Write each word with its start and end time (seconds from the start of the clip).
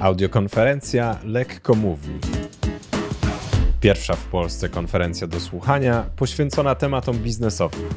Audiokonferencja 0.00 1.18
Lekko 1.24 1.74
Mówi. 1.74 2.08
Pierwsza 3.80 4.16
w 4.16 4.26
Polsce 4.26 4.68
konferencja 4.68 5.26
do 5.26 5.40
słuchania 5.40 6.10
poświęcona 6.16 6.74
tematom 6.74 7.18
biznesowym. 7.18 7.88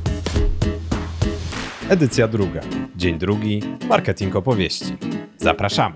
Edycja 1.90 2.28
druga. 2.28 2.62
Dzień 2.96 3.18
drugi. 3.20 3.62
Marketing 3.90 4.36
opowieści. 4.36 4.98
Zapraszamy. 5.38 5.96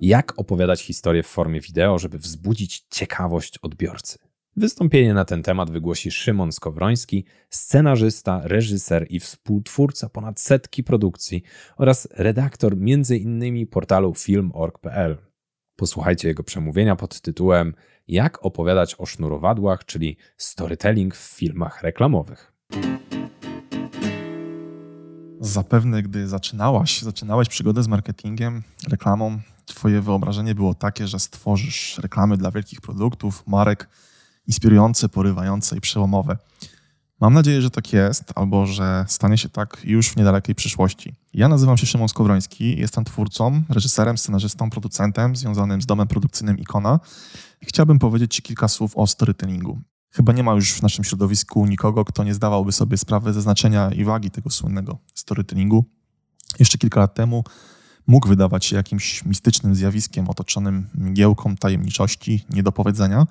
Jak 0.00 0.32
opowiadać 0.36 0.82
historię 0.82 1.22
w 1.22 1.26
formie 1.26 1.60
wideo, 1.60 1.98
żeby 1.98 2.18
wzbudzić 2.18 2.84
ciekawość 2.90 3.58
odbiorcy? 3.58 4.29
Wystąpienie 4.56 5.14
na 5.14 5.24
ten 5.24 5.42
temat 5.42 5.70
wygłosi 5.70 6.10
Szymon 6.10 6.52
Skowroński, 6.52 7.24
scenarzysta, 7.50 8.40
reżyser 8.44 9.06
i 9.10 9.20
współtwórca 9.20 10.08
ponad 10.08 10.40
setki 10.40 10.84
produkcji 10.84 11.42
oraz 11.76 12.08
redaktor 12.10 12.72
m.in. 12.72 13.66
portalu 13.66 14.14
film.org.pl. 14.14 15.18
Posłuchajcie 15.76 16.28
jego 16.28 16.42
przemówienia 16.42 16.96
pod 16.96 17.20
tytułem 17.20 17.74
Jak 18.08 18.44
opowiadać 18.44 18.94
o 18.98 19.06
sznurowadłach, 19.06 19.84
czyli 19.84 20.16
storytelling 20.36 21.16
w 21.16 21.36
filmach 21.36 21.82
reklamowych. 21.82 22.52
Zapewne, 25.40 26.02
gdy 26.02 26.28
zaczynałaś, 26.28 27.02
zaczynałeś 27.02 27.48
przygodę 27.48 27.82
z 27.82 27.88
marketingiem, 27.88 28.62
reklamą, 28.88 29.40
twoje 29.66 30.00
wyobrażenie 30.00 30.54
było 30.54 30.74
takie, 30.74 31.06
że 31.06 31.18
stworzysz 31.18 31.98
reklamy 31.98 32.36
dla 32.36 32.50
wielkich 32.50 32.80
produktów, 32.80 33.46
marek, 33.46 33.88
inspirujące, 34.50 35.08
porywające 35.08 35.76
i 35.76 35.80
przełomowe. 35.80 36.36
Mam 37.20 37.34
nadzieję, 37.34 37.62
że 37.62 37.70
tak 37.70 37.92
jest, 37.92 38.32
albo 38.34 38.66
że 38.66 39.04
stanie 39.08 39.38
się 39.38 39.48
tak 39.48 39.80
już 39.84 40.08
w 40.08 40.16
niedalekiej 40.16 40.54
przyszłości. 40.54 41.14
Ja 41.34 41.48
nazywam 41.48 41.76
się 41.76 41.86
Szymon 41.86 42.08
Skowroński, 42.08 42.80
jestem 42.80 43.04
twórcą, 43.04 43.62
reżyserem, 43.68 44.18
scenarzystą, 44.18 44.70
producentem 44.70 45.36
związanym 45.36 45.82
z 45.82 45.86
domem 45.86 46.08
produkcyjnym 46.08 46.58
Ikona. 46.58 47.00
Chciałbym 47.62 47.98
powiedzieć 47.98 48.34
Ci 48.34 48.42
kilka 48.42 48.68
słów 48.68 48.96
o 48.96 49.06
storytellingu. 49.06 49.80
Chyba 50.10 50.32
nie 50.32 50.42
ma 50.42 50.52
już 50.52 50.72
w 50.72 50.82
naszym 50.82 51.04
środowisku 51.04 51.66
nikogo, 51.66 52.04
kto 52.04 52.24
nie 52.24 52.34
zdawałby 52.34 52.72
sobie 52.72 52.96
sprawy 52.96 53.32
ze 53.32 53.42
znaczenia 53.42 53.90
i 53.90 54.04
wagi 54.04 54.30
tego 54.30 54.50
słynnego 54.50 54.98
storytellingu. 55.14 55.84
Jeszcze 56.58 56.78
kilka 56.78 57.00
lat 57.00 57.14
temu 57.14 57.44
mógł 58.06 58.28
wydawać 58.28 58.64
się 58.64 58.76
jakimś 58.76 59.24
mistycznym 59.24 59.74
zjawiskiem 59.74 60.28
otoczonym 60.28 60.88
mgiełką 60.94 61.56
tajemniczości, 61.56 62.44
niedopowiedzenia, 62.50 63.26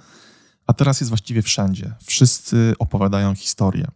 a 0.69 0.73
teraz 0.73 1.01
jest 1.01 1.09
właściwie 1.09 1.41
wszędzie. 1.41 1.93
Wszyscy 2.03 2.73
opowiadają 2.79 3.35
historię. 3.35 3.87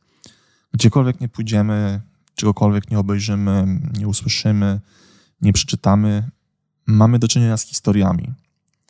Gdziekolwiek 0.74 1.22
nie 1.22 1.30
pójdziemy, 1.30 2.02
czegokolwiek 2.36 2.92
nie 2.92 3.00
obejrzymy, 3.00 3.82
nie 3.98 4.08
usłyszymy, 4.08 4.80
nie 5.42 5.54
przeczytamy, 5.54 6.30
mamy 6.86 7.20
do 7.20 7.28
czynienia 7.28 7.58
z 7.58 7.66
historiami. 7.66 8.34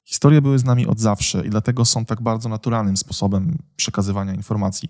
Historie 0.06 0.42
były 0.42 0.60
z 0.60 0.64
nami 0.64 0.88
od 0.88 1.00
zawsze 1.00 1.46
i 1.46 1.50
dlatego 1.50 1.86
są 1.86 2.06
tak 2.06 2.22
bardzo 2.22 2.50
naturalnym 2.50 2.98
sposobem 2.98 3.58
przekazywania 3.76 4.34
informacji. 4.34 4.90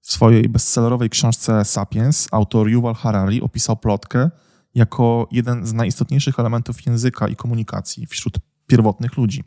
W 0.00 0.12
swojej 0.12 0.48
bestsellerowej 0.48 1.10
książce 1.10 1.64
Sapiens 1.64 2.28
autor 2.32 2.68
Yuval 2.68 2.94
Harari 2.94 3.42
opisał 3.42 3.76
plotkę 3.76 4.30
jako 4.74 5.28
jeden 5.30 5.66
z 5.66 5.72
najistotniejszych 5.72 6.38
elementów 6.38 6.86
języka 6.86 7.28
i 7.28 7.36
komunikacji 7.36 8.06
wśród 8.06 8.38
pierwotnych 8.66 9.16
ludzi. 9.16 9.44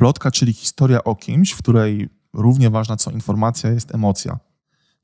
Plotka, 0.00 0.30
czyli 0.30 0.52
historia 0.52 1.04
o 1.04 1.14
kimś, 1.14 1.52
w 1.52 1.58
której 1.58 2.08
równie 2.32 2.70
ważna 2.70 2.96
co 2.96 3.10
informacja 3.10 3.70
jest 3.70 3.94
emocja. 3.94 4.38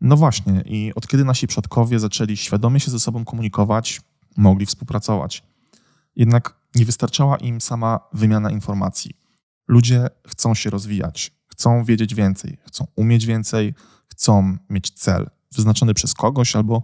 No 0.00 0.16
właśnie, 0.16 0.62
i 0.66 0.92
od 0.94 1.06
kiedy 1.06 1.24
nasi 1.24 1.46
przodkowie 1.46 1.98
zaczęli 1.98 2.36
świadomie 2.36 2.80
się 2.80 2.90
ze 2.90 3.00
sobą 3.00 3.24
komunikować, 3.24 4.00
mogli 4.36 4.66
współpracować. 4.66 5.42
Jednak 6.16 6.54
nie 6.74 6.84
wystarczała 6.84 7.36
im 7.36 7.60
sama 7.60 8.00
wymiana 8.12 8.50
informacji. 8.50 9.10
Ludzie 9.68 10.06
chcą 10.28 10.54
się 10.54 10.70
rozwijać, 10.70 11.32
chcą 11.46 11.84
wiedzieć 11.84 12.14
więcej, 12.14 12.58
chcą 12.66 12.86
umieć 12.96 13.26
więcej, 13.26 13.74
chcą 14.08 14.56
mieć 14.70 14.90
cel 14.90 15.30
wyznaczony 15.52 15.94
przez 15.94 16.14
kogoś 16.14 16.56
albo 16.56 16.82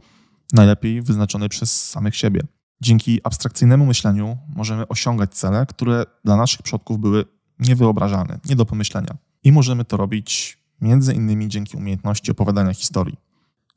najlepiej 0.53 1.03
wyznaczony 1.03 1.49
przez 1.49 1.91
samych 1.91 2.17
siebie. 2.17 2.41
Dzięki 2.81 3.21
abstrakcyjnemu 3.25 3.87
myśleniu 3.87 4.39
możemy 4.49 4.89
osiągać 4.89 5.35
cele, 5.35 5.67
które 5.67 6.05
dla 6.25 6.37
naszych 6.37 6.63
przodków 6.63 6.99
były 6.99 7.25
niewyobrażalne, 7.59 8.39
nie 8.49 8.57
do 8.57 8.67
pomyślenia. 8.67 9.17
I 9.45 9.53
możemy 9.53 9.85
to 9.85 9.97
robić 9.97 10.59
między 10.81 11.15
innymi 11.15 11.49
dzięki 11.49 11.77
umiejętności 11.77 12.31
opowiadania 12.31 12.75
historii. 12.75 13.17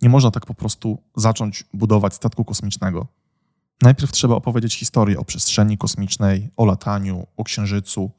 Nie 0.02 0.09
można 0.09 0.31
tak 0.31 0.46
po 0.46 0.53
prostu 0.53 0.97
zacząć 1.16 1.63
budować 1.74 2.14
statku 2.14 2.46
kosmicznego. 2.46 3.08
Najpierw 3.81 4.12
trzeba 4.12 4.35
opowiedzieć 4.35 4.75
historię 4.75 5.19
o 5.19 5.25
przestrzeni 5.25 5.78
kosmicznej, 5.78 6.50
o 6.58 6.66
lataniu, 6.66 7.28
o 7.38 7.44
księżycu. 7.44 8.12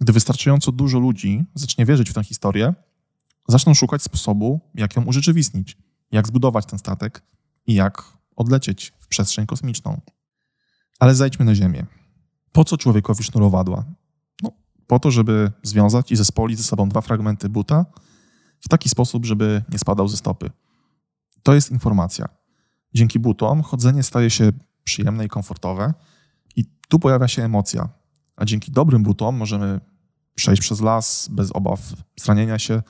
Gdy 0.00 0.12
wystarczająco 0.12 0.72
dużo 0.72 0.98
ludzi 0.98 1.44
zacznie 1.54 1.86
wierzyć 1.86 2.10
w 2.10 2.14
tę 2.14 2.24
historię, 2.24 2.74
zaczną 3.48 3.74
szukać 3.74 4.02
sposobu, 4.02 4.60
jak 4.74 4.96
ją 4.96 5.04
urzeczywistnić, 5.04 5.76
jak 6.12 6.28
zbudować 6.28 6.66
ten 6.66 6.78
statek 6.78 7.22
i 7.66 7.74
jak 7.74 8.04
odlecieć 8.36 8.92
w 8.98 9.08
przestrzeń 9.08 9.46
kosmiczną. 9.46 10.00
Ale 10.98 11.14
zajdźmy 11.14 11.44
na 11.44 11.54
Ziemię. 11.54 11.86
Po 12.52 12.64
co 12.64 12.76
człowiekowi 12.76 13.24
sznurowadła? 13.24 13.84
Po 14.86 14.98
to, 14.98 15.10
żeby 15.10 15.52
związać 15.62 16.12
i 16.12 16.16
zespolić 16.16 16.58
ze 16.58 16.64
sobą 16.64 16.88
dwa 16.88 17.00
fragmenty 17.00 17.48
buta 17.48 17.86
w 18.60 18.68
taki 18.68 18.88
sposób, 18.88 19.26
żeby 19.26 19.62
nie 19.68 19.78
spadał 19.78 20.08
ze 20.08 20.16
stopy. 20.16 20.50
To 21.42 21.54
jest 21.54 21.70
informacja. 21.70 22.28
Dzięki 22.94 23.18
butom 23.18 23.62
chodzenie 23.62 24.02
staje 24.02 24.30
się 24.30 24.52
przyjemne 24.84 25.24
i 25.24 25.28
komfortowe 25.28 25.94
i 26.56 26.64
tu 26.88 26.98
pojawia 26.98 27.28
się 27.28 27.42
emocja. 27.42 27.88
A 28.36 28.44
dzięki 28.44 28.72
dobrym 28.72 29.02
butom 29.02 29.36
możemy 29.36 29.80
przejść 30.34 30.62
przez 30.62 30.80
las 30.80 31.28
bez 31.28 31.52
obaw 31.52 31.80
zranienia 32.16 32.58
się, 32.58 32.82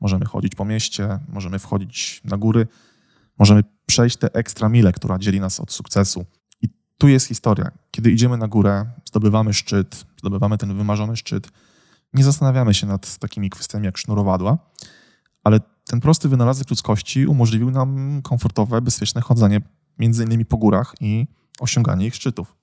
możemy 0.00 0.24
chodzić 0.24 0.54
po 0.54 0.64
mieście, 0.64 1.18
możemy 1.28 1.58
wchodzić 1.58 2.20
na 2.24 2.36
góry, 2.36 2.66
możemy 3.38 3.64
przejść 3.86 4.16
tę 4.16 4.34
ekstra 4.34 4.68
milę, 4.68 4.92
która 4.92 5.18
dzieli 5.18 5.40
nas 5.40 5.60
od 5.60 5.72
sukcesu 5.72 6.24
tu 7.00 7.08
jest 7.08 7.26
historia. 7.26 7.70
Kiedy 7.90 8.10
idziemy 8.10 8.36
na 8.36 8.48
górę, 8.48 8.86
zdobywamy 9.04 9.54
szczyt, 9.54 10.06
zdobywamy 10.18 10.58
ten 10.58 10.76
wymarzony 10.76 11.16
szczyt, 11.16 11.48
nie 12.14 12.24
zastanawiamy 12.24 12.74
się 12.74 12.86
nad 12.86 13.18
takimi 13.18 13.50
kwestiami 13.50 13.86
jak 13.86 13.98
sznurowadła, 13.98 14.58
ale 15.44 15.60
ten 15.84 16.00
prosty 16.00 16.28
wynalazek 16.28 16.70
ludzkości 16.70 17.26
umożliwił 17.26 17.70
nam 17.70 18.20
komfortowe, 18.22 18.80
bezpieczne 18.80 19.20
chodzenie 19.20 19.60
między 19.98 20.24
innymi 20.24 20.44
po 20.44 20.56
górach 20.56 20.94
i 21.00 21.26
osiąganie 21.60 22.06
ich 22.06 22.14
szczytów. 22.14 22.56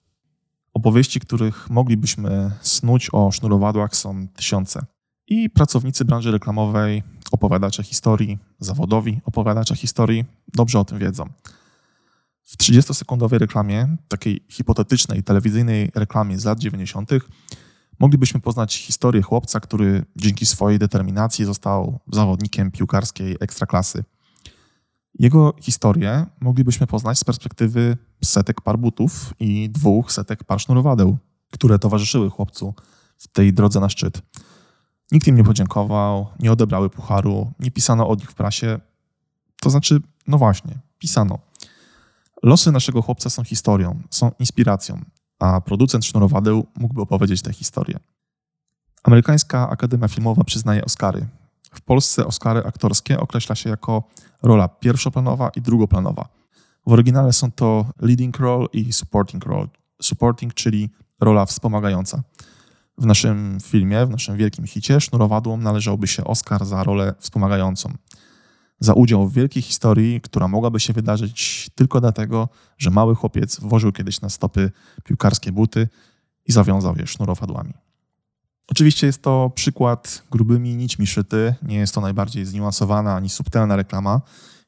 Opowieści, 0.74 1.19
których 1.19 1.69
moglibyśmy 1.69 2.52
snuć 2.62 3.09
o 3.12 3.31
sznurowadłach 3.31 3.96
są 3.96 4.28
tysiące. 4.28 4.86
I 5.28 5.50
pracownicy 5.50 6.06
branży 6.06 6.31
reklamowej, 6.31 7.04
opowiadacze 7.31 7.84
historii, 7.84 8.38
zawodowi 8.59 9.22
opowiadacze 9.25 9.75
historii 9.75 10.25
dobrze 10.54 10.80
o 10.80 10.86
tym 10.86 11.00
wiedzą. 11.00 11.30
W 12.47 12.58
30-sekundowej 12.58 13.38
reklamie, 13.38 13.97
takiej 14.08 14.46
hipotetycznej 14.50 15.24
telewizyjnej 15.24 15.91
reklamie 15.96 16.40
z 16.40 16.46
lat 16.46 16.59
90., 16.59 17.09
moglibyśmy 18.00 18.40
poznać 18.40 18.75
historię 18.75 19.22
chłopca, 19.22 19.59
który 19.59 20.06
dzięki 20.16 20.46
swojej 20.46 20.80
determinacji 20.80 21.46
został 21.46 22.00
zawodnikiem 22.12 22.72
piłkarskiej 22.72 23.38
ekstraklasy. 23.40 24.03
Jego 25.19 25.53
historię 25.62 26.25
moglibyśmy 26.41 26.88
poznać 26.88 27.19
z 27.19 27.24
perspektywy 27.24 27.97
setek 28.24 28.62
par 28.62 28.80
butów 28.80 29.34
i 29.40 29.69
dwóch 29.69 30.12
setek 30.12 30.44
par 30.44 30.59
sznurowadeł, 30.59 31.18
które 31.52 31.80
towarzyszyły 31.80 32.30
chłopcu 32.30 32.74
w 33.18 33.28
tej 33.28 33.53
drodze 33.53 33.80
na 33.80 33.90
szczyt. 33.90 34.22
Nikt 35.12 35.28
im 35.28 35.36
nie 35.36 35.44
podziękował, 35.44 36.28
nie 36.40 36.52
odebrały 36.52 36.90
pucharu, 36.90 37.52
nie 37.59 37.72
pisano 37.72 38.09
o 38.09 38.16
nich 38.16 38.31
w 38.31 38.36
prasie. 38.36 38.80
To 39.62 39.69
znaczy, 39.69 40.02
no 40.28 40.38
właśnie, 40.38 40.80
pisano. 41.00 41.47
Losy 42.44 42.72
naszego 42.72 43.01
chłopca 43.01 43.30
są 43.30 43.44
historią, 43.44 44.00
są 44.10 44.31
inspiracją, 44.39 45.01
a 45.39 45.62
producent 45.62 46.06
sznurowadeł 46.06 46.66
mógłby 46.75 47.01
opowiedzieć 47.01 47.42
tę 47.42 47.54
historię. 47.54 48.00
Amerykańska 49.04 49.69
Akademia 49.69 50.07
Filmowa 50.07 50.44
przyznaje 50.44 50.86
Oscary. 50.86 51.28
W 51.72 51.81
Polsce 51.81 52.25
Oscary 52.25 52.63
aktorskie 52.66 53.19
określa 53.19 53.56
się 53.56 53.69
jako 53.69 54.04
rola 54.44 54.68
pierwszoplanowa 54.68 55.50
i 55.56 55.62
drugoplanowa. 55.62 56.30
W 56.86 56.92
oryginale 56.92 57.34
są 57.34 57.51
to 57.51 57.86
leading 58.01 58.40
role 58.40 58.68
i 58.74 58.94
supporting 58.94 59.45
role. 59.45 59.68
Supporting, 60.01 60.54
czyli 60.54 60.90
rola 61.19 61.45
wspomagająca. 61.45 62.22
W 62.98 63.06
naszym 63.06 63.57
filmie, 63.63 64.06
w 64.06 64.10
naszym 64.10 64.38
wielkim 64.38 64.68
hicie, 64.68 65.01
sznurowadłom 65.01 65.63
należałby 65.63 66.07
się 66.07 66.24
Oscar 66.24 66.66
za 66.66 66.83
rolę 66.83 67.13
wspomagającą 67.19 67.94
za 68.79 68.94
udział 68.94 69.27
w 69.27 69.33
wielkiej 69.33 69.63
historii, 69.63 70.21
która 70.21 70.47
mogłaby 70.47 70.79
się 70.79 70.94
wydarzyć 70.94 71.69
tylko 71.75 72.01
dlatego, 72.01 72.50
że 72.77 72.89
mały 72.89 73.15
chłopiec 73.15 73.59
włożył 73.59 73.91
kiedyś 73.91 74.21
na 74.21 74.29
stopy 74.29 74.71
piłkarskie 75.03 75.51
buty 75.51 75.88
i 76.45 76.51
zawiązał 76.51 76.95
je 76.95 77.07
sznurowadłami. 77.07 77.74
Oczywiście 78.68 79.07
jest 79.07 79.21
to 79.21 79.51
przykład 79.56 80.24
grubymi 80.31 80.75
nićmi 80.75 81.07
szyty, 81.07 81.56
nie 81.62 81.75
jest 81.75 81.95
to 81.95 82.01
najbardziej 82.01 82.45
zniuansowana 82.45 83.15
ani 83.15 83.29
subtelna 83.29 83.75
reklama, 83.75 84.21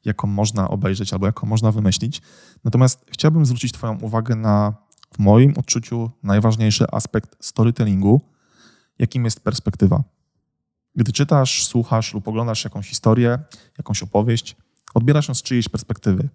jaką 0.05 0.27
można 0.27 0.69
obejrzeć 0.69 1.13
albo 1.13 1.25
jaką 1.25 1.47
można 1.47 1.71
wymyślić. 1.71 2.21
Natomiast 2.63 3.05
chciałbym 3.11 3.45
zwrócić 3.45 3.71
Twoją 3.71 3.97
uwagę 4.01 4.35
na 4.35 4.73
w 5.13 5.19
moim 5.19 5.53
odczuciu 5.57 6.11
najważniejszy 6.23 6.85
aspekt 6.91 7.45
storytellingu, 7.45 8.21
jakim 8.99 9.25
jest 9.25 9.39
perspektywa. 9.39 10.03
Gdy 10.99 11.11
czytasz, 11.11 11.65
słuchasz 11.65 12.13
lub 12.13 12.27
oglądasz 12.27 12.63
jakąś 12.63 12.89
historię, 12.89 13.39
jakąś 13.77 14.03
opowieść, 14.03 14.55
odbierasz 14.93 15.27
ją 15.27 15.33
z 15.33 15.41
czyjejś 15.41 15.69
perspektywy. 15.69 16.29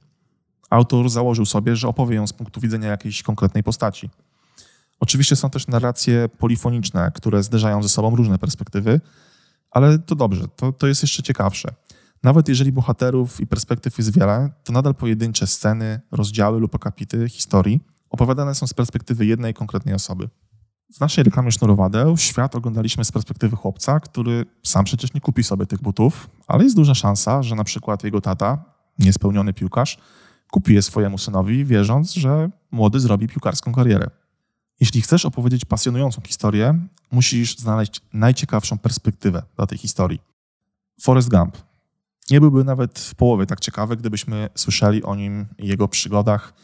Autor 0.71 1.11
założył 1.11 1.47
sobie, 1.47 1.77
że 1.77 1.89
opowie 1.89 2.17
ją 2.17 2.27
z 2.27 2.33
punktu 2.33 2.61
widzenia 2.61 2.89
jakiejś 2.89 3.23
konkretnej 3.23 3.63
postaci. 3.63 4.11
Oczywiście 5.01 5.37
są 5.37 5.51
też 5.51 5.67
narracje 5.67 6.29
polifoniczne, 6.29 7.13
które 7.15 7.43
zderzają 7.43 7.83
ze 7.83 7.89
sobą 7.89 8.17
różne 8.17 8.39
perspektywy, 8.39 9.01
ale 9.71 9.99
to 9.99 10.15
dobrze, 10.15 10.49
to, 10.57 10.73
to 10.73 10.87
jest 10.87 11.03
jeszcze 11.03 11.23
ciekawsze. 11.23 11.75
Nawet 12.23 12.49
jeżeli 12.49 12.73
bohaterów 12.73 13.41
i 13.41 13.47
perspektyw 13.47 13.99
jest 13.99 14.19
wiele, 14.19 14.51
to 14.65 14.73
nadal 14.73 14.95
pojedyncze 14.95 15.47
sceny, 15.47 16.01
rozdziały 16.11 16.61
lub 16.61 16.75
akapity 16.75 17.29
historii 17.29 17.81
opowiadane 18.11 18.55
są 18.55 18.67
z 18.67 18.75
perspektywy 18.75 19.27
jednej 19.27 19.55
konkretnej 19.55 19.95
osoby. 19.95 20.29
W 20.95 21.01
naszej 21.01 21.25
reklamie 21.25 21.53
sznurowadeł 21.53 22.17
świat 22.17 22.57
oglądaliśmy 22.57 23.05
z 23.05 23.13
perspektywy 23.13 23.57
chłopca, 23.57 24.01
który 24.01 24.47
sam 24.63 24.85
przecież 24.85 25.15
nie 25.15 25.21
kupi 25.21 25.45
sobie 25.45 25.67
tych 25.67 25.83
butów, 25.83 26.31
ale 26.47 26.65
jest 26.65 26.77
duża 26.77 26.95
szansa, 26.95 27.43
że 27.43 27.55
na 27.55 27.65
przykład 27.65 28.05
jego 28.05 28.21
tata, 28.21 28.65
niespełniony 28.99 29.53
piłkarz, 29.53 29.99
kupi 30.51 30.75
je 30.75 30.83
swojemu 30.83 31.19
synowi, 31.19 31.65
wierząc, 31.65 32.13
że 32.13 32.51
młody 32.71 33.01
zrobi 33.01 33.29
piłkarską 33.29 33.73
karierę. 33.73 34.11
Jeśli 34.81 35.03
chcesz 35.03 35.27
opowiedzieć 35.27 35.65
pasjonującą 35.65 36.21
historię, 36.27 36.79
musisz 37.13 37.59
znaleźć 37.59 38.01
najciekawszą 38.13 38.79
perspektywę 38.79 39.43
dla 39.57 39.67
tej 39.67 39.79
historii. 39.79 40.21
Forrest 41.01 41.29
Gump. 41.29 41.57
Nie 42.31 42.41
byłby 42.41 42.65
nawet 42.65 42.99
w 42.99 43.15
połowie 43.15 43.47
tak 43.47 43.61
ciekawy, 43.61 43.97
gdybyśmy 43.97 44.49
słyszeli 44.55 45.03
o 45.03 45.15
nim 45.15 45.47
i 45.59 45.69
jego 45.69 45.89
przygodach 45.89 46.55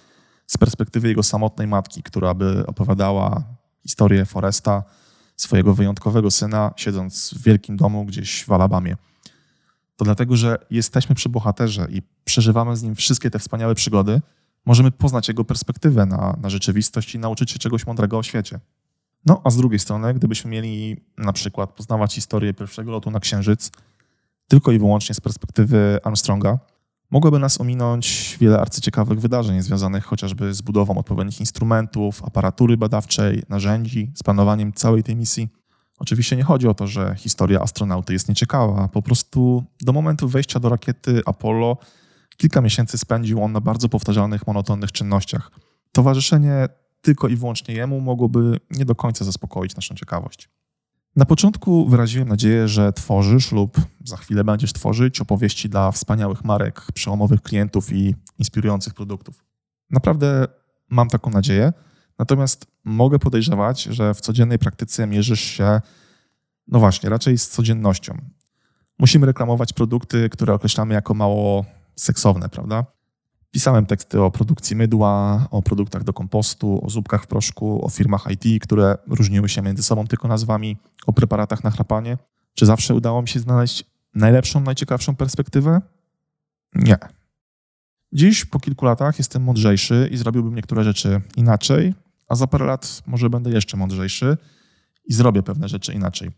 z 0.47 0.59
perspektywy 0.59 1.09
jego 1.09 1.23
samotnej 1.23 1.67
matki, 1.67 2.03
która 2.03 2.35
by 2.35 2.67
opowiadała 2.67 3.60
historię 3.83 4.25
Foresta, 4.25 4.83
swojego 5.37 5.75
wyjątkowego 5.75 6.31
syna, 6.31 6.73
siedząc 6.77 7.35
w 7.35 7.43
wielkim 7.43 7.77
domu 7.77 8.05
gdzieś 8.05 8.45
w 8.45 8.53
Alabamie. 8.53 8.97
To 9.97 10.05
dlatego, 10.05 10.37
że 10.37 10.59
jesteśmy 10.71 11.15
przy 11.15 11.29
bohaterze 11.29 11.87
i 11.91 12.03
przeżywamy 12.25 12.77
z 12.77 12.83
nim 12.83 12.95
wszystkie 12.95 13.31
te 13.31 13.39
wspaniałe 13.39 13.75
przygody, 13.75 14.21
możemy 14.67 14.91
poznać 14.91 15.29
jego 15.29 15.45
perspektywę 15.45 16.07
na, 16.07 16.37
na 16.43 16.51
rzeczywistość 16.51 17.15
i 17.15 17.19
nauczyć 17.19 17.51
się 17.51 17.59
czegoś 17.59 17.87
mądrego 17.87 18.19
o 18.19 18.23
świecie. 18.23 18.61
No, 19.27 19.41
a 19.45 19.51
z 19.51 19.57
drugiej 19.57 19.79
strony, 19.79 20.15
gdybyśmy 20.15 20.51
mieli 20.51 20.97
na 21.19 21.33
przykład 21.33 21.71
poznawać 21.71 22.15
historię 22.15 22.55
pierwszego 22.55 22.91
lotu 22.91 23.11
na 23.11 23.21
Księżyc 23.21 23.71
tylko 24.49 24.73
i 24.73 24.79
wyłącznie 24.79 25.15
z 25.15 25.21
perspektywy 25.21 25.99
Armstronga, 26.05 26.59
mogłoby 27.11 27.39
nas 27.39 27.61
ominąć 27.61 28.37
wiele 28.41 28.61
arcyciekawych 28.61 29.21
wydarzeń 29.21 29.63
związanych 29.63 30.05
chociażby 30.05 30.55
z 30.55 30.63
budową 30.63 30.99
odpowiednich 30.99 31.41
instrumentów, 31.41 32.25
aparatury 32.25 32.77
badawczej, 32.77 33.43
narzędzi, 33.49 34.13
z 34.15 34.23
planowaniem 34.23 34.73
całej 34.73 35.03
tej 35.03 35.17
misji. 35.17 35.49
Oczywiście 35.99 36.37
nie 36.37 36.43
chodzi 36.43 36.69
o 36.69 36.75
to, 36.75 36.87
że 36.87 37.15
historia 37.19 37.61
astronauty 37.61 38.13
jest 38.13 38.29
nieciekawa, 38.29 38.89
po 38.89 39.03
prostu 39.03 39.65
do 39.81 39.93
momentu 39.93 40.29
wejścia 40.29 40.61
do 40.61 40.69
rakiety 40.69 41.23
Apollo 41.27 41.77
kilka 42.37 42.61
miesięcy 42.61 42.99
spędził 42.99 43.43
on 43.43 43.53
na 43.53 43.61
bardzo 43.61 43.89
powtarzalnych, 43.89 44.47
monotonnych 44.47 44.93
czynnościach. 44.93 45.51
Towarzyszenie 45.93 46.69
tylko 47.01 47.29
i 47.29 47.37
wyłącznie 47.37 47.75
jemu 47.75 48.01
mogłoby 48.01 48.61
nie 48.71 48.85
do 48.85 48.95
końca 48.95 49.25
zaspokoić 49.25 49.77
naszą 49.77 49.95
ciekawość. 49.95 50.49
Na 51.17 51.25
początku 51.25 51.89
wyraziłem 51.89 52.29
nadzieję, 52.29 52.69
że 52.69 52.93
tworzysz 52.93 53.53
lub 53.53 53.81
za 54.05 54.17
chwilę 54.17 54.45
będziesz 54.45 54.73
tworzyć 54.73 55.21
opowieści 55.21 55.69
dla 55.69 55.93
wspaniałych 55.93 56.45
marek, 56.45 56.87
przełomowych 56.95 57.43
klientów 57.43 57.93
i 57.93 58.15
inspirujących 58.39 58.95
produktów. 58.95 59.45
Naprawdę 59.91 60.47
mam 60.91 61.09
taką 61.09 61.31
nadzieję, 61.31 61.73
natomiast 62.19 62.67
mogę 62.85 63.19
podejrzewać, 63.19 63.83
że 63.83 64.15
w 64.15 64.21
codziennej 64.21 64.59
praktyce 64.59 65.07
mierzysz 65.07 65.41
się, 65.41 65.81
no 66.69 66.79
właśnie, 66.79 67.11
raczej 67.11 67.39
z 67.39 67.49
codziennością. 67.49 68.19
Musimy 68.99 69.27
reklamować 69.27 69.73
produkty, 69.73 70.29
które 70.29 70.55
określamy 70.55 70.95
jako 70.95 71.15
mało 71.15 71.65
seksowne, 71.97 72.49
prawda? 72.49 72.85
Pisałem 73.51 73.87
teksty 73.87 74.23
o 74.23 74.31
produkcji 74.31 74.77
mydła, 74.77 75.47
o 75.51 75.63
produktach 75.63 76.05
do 76.05 76.13
kompostu, 76.13 76.87
o 76.87 76.91
zupkach 76.91 77.25
w 77.25 77.27
proszku, 77.27 77.85
o 77.85 77.89
firmach 77.89 78.27
IT, 78.31 78.63
które 78.63 78.99
różniły 79.07 79.49
się 79.49 79.63
między 79.63 79.83
sobą 79.83 80.07
tylko 80.07 80.29
nazwami, 80.29 80.77
o 81.07 81.13
preparatach 81.13 81.65
na 81.65 81.71
chrapanie. 81.71 82.19
Czy 82.55 82.67
zawsze 82.67 82.95
udało 82.95 83.23
mi 83.23 83.29
się 83.29 83.41
znaleźć 83.41 83.85
najlepszą, 84.15 84.61
najciekawszą 84.61 85.17
perspektywę? 85.17 85.81
Nie. 86.75 86.97
Dziś, 88.13 88.45
po 88.45 88.61
kilku 88.61 88.85
latach, 88.85 89.19
jestem 89.19 89.43
mądrzejszy 89.43 90.09
i 90.13 90.17
zrobiłbym 90.17 90.55
niektóre 90.55 90.85
rzeczy 90.85 91.21
inaczej, 91.37 91.95
a 92.29 92.35
za 92.35 92.47
parę 92.47 92.67
lat 92.67 93.03
może 93.07 93.31
będę 93.31 93.51
jeszcze 93.51 93.77
mądrzejszy 93.77 94.37
i 95.05 95.13
zrobię 95.13 95.43
pewne 95.43 95.69
rzeczy 95.69 95.93
inaczej. 95.93 96.31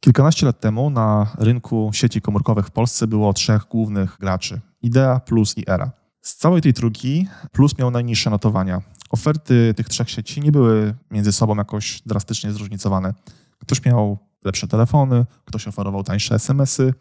Kilkanaście 0.00 0.46
lat 0.46 0.60
temu 0.60 0.90
na 0.90 1.26
rynku 1.38 1.90
sieci 1.92 2.20
komórkowych 2.20 2.66
w 2.66 2.70
Polsce 2.70 3.06
było 3.06 3.32
trzech 3.32 3.64
głównych 3.70 4.16
graczy: 4.20 4.60
Idea, 4.82 5.20
Plus 5.20 5.58
i 5.58 5.64
Era. 5.70 5.90
Z 6.22 6.36
całej 6.36 6.62
tej 6.62 6.72
trójki 6.72 7.28
Plus 7.52 7.78
miał 7.78 7.90
najniższe 7.90 8.30
notowania. 8.30 8.82
Oferty 9.10 9.74
tych 9.76 9.88
trzech 9.88 10.10
sieci 10.10 10.40
nie 10.40 10.52
były 10.52 10.94
między 11.10 11.32
sobą 11.32 11.56
jakoś 11.56 12.02
drastycznie 12.06 12.52
zróżnicowane. 12.52 13.14
Ktoś 13.58 13.84
miał 13.84 14.18
lepsze 14.44 14.68
telefony, 14.68 15.26
ktoś 15.44 15.68
oferował 15.68 16.04
tańsze 16.04 16.34
SMS-y. 16.34 16.94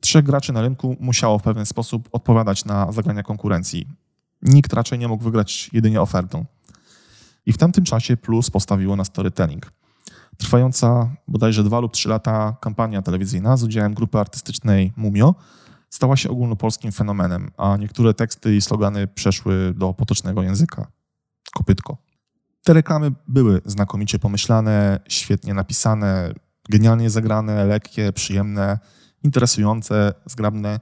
Trzech 0.00 0.24
graczy 0.24 0.52
na 0.52 0.62
rynku 0.62 0.96
musiało 1.00 1.38
w 1.38 1.42
pewien 1.42 1.66
sposób 1.66 2.08
odpowiadać 2.12 2.64
na 2.64 2.92
zagrania 2.92 3.22
konkurencji. 3.22 3.86
Nikt 4.42 4.72
raczej 4.72 4.98
nie 4.98 5.08
mógł 5.08 5.24
wygrać 5.24 5.70
jedynie 5.72 6.00
ofertą. 6.00 6.44
I 7.46 7.52
w 7.52 7.58
tamtym 7.58 7.84
czasie 7.84 8.16
Plus 8.16 8.50
postawiło 8.50 8.96
na 8.96 9.04
storytelling. 9.04 9.72
Trwająca 10.38 11.10
bodajże 11.28 11.64
dwa 11.64 11.80
lub 11.80 11.92
trzy 11.92 12.08
lata 12.08 12.56
kampania 12.60 13.02
telewizyjna 13.02 13.56
z 13.56 13.62
udziałem 13.62 13.94
grupy 13.94 14.18
artystycznej 14.18 14.92
Mumio 14.96 15.34
stała 15.90 16.16
się 16.16 16.30
ogólnopolskim 16.30 16.92
fenomenem, 16.92 17.50
a 17.56 17.76
niektóre 17.76 18.14
teksty 18.14 18.56
i 18.56 18.60
slogany 18.60 19.06
przeszły 19.06 19.74
do 19.76 19.94
potocznego 19.94 20.42
języka. 20.42 20.86
Kopytko. 21.54 21.96
Te 22.64 22.72
reklamy 22.72 23.12
były 23.28 23.60
znakomicie 23.64 24.18
pomyślane, 24.18 25.00
świetnie 25.08 25.54
napisane, 25.54 26.34
genialnie 26.68 27.10
zagrane, 27.10 27.64
lekkie, 27.64 28.12
przyjemne, 28.12 28.78
interesujące, 29.22 30.12
zgrabne. 30.26 30.80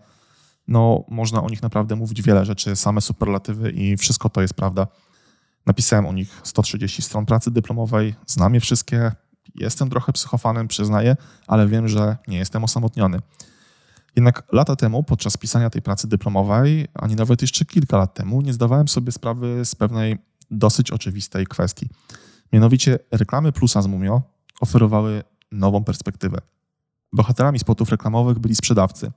No, 0.69 1.05
można 1.09 1.43
o 1.43 1.49
nich 1.49 1.63
naprawdę 1.63 1.97
mówić 1.97 2.23
wiele 2.23 2.45
rzeczy, 2.45 2.77
same 2.77 3.01
superlatywy 3.01 3.71
i 3.71 3.97
wszystko 3.97 4.29
to 4.29 4.41
jest 4.41 4.55
prawda. 4.55 4.87
Napisałem 5.67 6.07
o 6.07 6.13
nich 6.13 6.41
130 6.45 7.03
stron 7.03 7.27
pracy 7.27 7.51
dyplomowej, 7.51 8.15
znam 8.27 8.55
je 8.55 8.61
wszystkie, 8.61 9.13
jestem 9.55 9.91
trochę 9.91 10.13
psychofanem, 10.13 10.69
przyznaję, 10.69 11.17
ale 11.47 11.67
wiem, 11.67 11.89
że 11.89 12.17
nie 12.29 12.39
jestem 12.39 12.65
osamotniony. 12.65 13.19
Jednak 14.19 14.43
lata 14.53 14.77
temu, 14.77 15.03
podczas 15.03 15.37
pisania 15.37 15.71
tej 15.71 15.83
pracy 15.83 16.09
dyplomowej, 16.09 16.87
ani 16.95 17.15
nawet 17.15 17.43
jeszcze 17.43 17.65
kilka 17.65 17.97
lat 17.97 18.15
temu, 18.15 18.43
nie 18.43 18.53
zdawałem 18.53 18.89
sobie 18.89 19.13
sprawy 19.13 19.65
z 19.65 19.75
pewnej 19.75 20.19
dosyć 20.51 20.91
oczywistej 20.91 21.47
kwestii. 21.47 21.89
Mianowicie 22.53 22.99
reklamy 23.11 23.53
Plusa 23.53 23.83
z 23.83 23.87
Mumio 23.87 24.23
oferowały 24.61 25.23
nową 25.53 25.85
perspektywę. 25.85 26.39
Bohaterami 27.13 27.59
spotów 27.59 27.91
reklamowych 27.91 28.39
byli 28.39 28.55
sprzedawcy. 28.55 29.13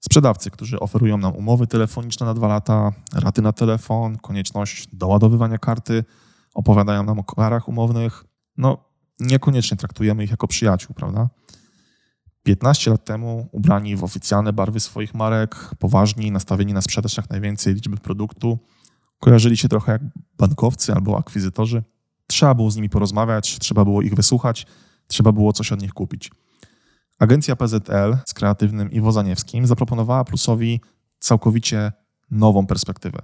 Sprzedawcy, 0.00 0.50
którzy 0.50 0.80
oferują 0.80 1.18
nam 1.18 1.36
umowy 1.36 1.66
telefoniczne 1.66 2.26
na 2.26 2.34
dwa 2.34 2.48
lata, 2.48 2.92
raty 3.12 3.42
na 3.42 3.52
telefon, 3.52 4.16
konieczność 4.16 4.88
doładowywania 4.92 5.58
karty, 5.58 6.04
opowiadają 6.54 7.02
nam 7.02 7.18
o 7.18 7.24
karach 7.24 7.68
umownych. 7.68 8.24
No, 8.56 8.84
niekoniecznie 9.20 9.76
traktujemy 9.76 10.24
ich 10.24 10.30
jako 10.30 10.48
przyjaciół, 10.48 10.94
prawda? 10.94 11.28
15 12.44 12.90
lat 12.90 13.04
temu 13.04 13.48
ubrani 13.52 13.96
w 13.96 14.04
oficjalne 14.04 14.52
barwy 14.52 14.80
swoich 14.80 15.14
marek, 15.14 15.70
poważni, 15.78 16.30
nastawieni 16.30 16.72
na 16.72 16.82
sprzedaż 16.82 17.16
jak 17.16 17.30
najwięcej 17.30 17.74
liczby 17.74 17.96
produktu, 17.96 18.58
kojarzyli 19.20 19.56
się 19.56 19.68
trochę 19.68 19.92
jak 19.92 20.02
bankowcy 20.38 20.92
albo 20.92 21.18
akwizytorzy. 21.18 21.82
Trzeba 22.26 22.54
było 22.54 22.70
z 22.70 22.76
nimi 22.76 22.88
porozmawiać, 22.88 23.58
trzeba 23.58 23.84
było 23.84 24.02
ich 24.02 24.14
wysłuchać, 24.14 24.66
trzeba 25.06 25.32
było 25.32 25.52
coś 25.52 25.72
od 25.72 25.82
nich 25.82 25.92
kupić. 25.92 26.30
Agencja 27.18 27.56
PZL 27.56 28.16
z 28.26 28.34
kreatywnym 28.34 28.92
Iwo 28.92 29.12
Zaniewskim 29.12 29.66
zaproponowała 29.66 30.24
Plusowi 30.24 30.80
całkowicie 31.18 31.92
nową 32.30 32.66
perspektywę. 32.66 33.18